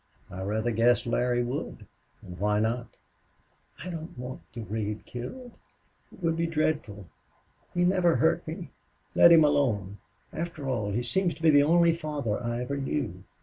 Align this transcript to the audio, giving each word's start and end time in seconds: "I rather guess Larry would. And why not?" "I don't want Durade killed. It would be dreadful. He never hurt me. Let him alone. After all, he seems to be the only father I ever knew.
"I 0.31 0.41
rather 0.41 0.71
guess 0.71 1.05
Larry 1.05 1.43
would. 1.43 1.85
And 2.23 2.39
why 2.39 2.59
not?" 2.59 2.87
"I 3.83 3.89
don't 3.91 4.17
want 4.17 4.41
Durade 4.51 5.05
killed. 5.05 5.51
It 6.11 6.23
would 6.23 6.35
be 6.35 6.47
dreadful. 6.47 7.05
He 7.75 7.85
never 7.85 8.15
hurt 8.15 8.47
me. 8.47 8.71
Let 9.13 9.31
him 9.31 9.43
alone. 9.43 9.99
After 10.33 10.67
all, 10.67 10.89
he 10.89 11.03
seems 11.03 11.35
to 11.35 11.43
be 11.43 11.51
the 11.51 11.61
only 11.61 11.93
father 11.93 12.41
I 12.43 12.61
ever 12.63 12.77
knew. 12.77 13.25